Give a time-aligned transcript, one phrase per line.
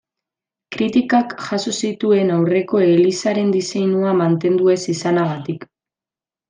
[0.75, 5.73] Kritikak jaso zituen aurreko elizaren diseinua mantendu ez izanagatik.